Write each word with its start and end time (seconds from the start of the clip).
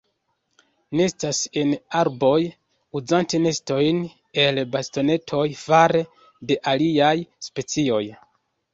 Nestas 0.99 1.41
en 1.63 1.73
arboj, 1.99 2.31
uzante 3.01 3.41
nestojn 3.45 4.01
el 4.47 4.65
bastonetoj 4.75 5.45
fare 5.63 6.05
de 6.51 6.61
aliaj 6.77 7.15
specioj. 7.53 8.05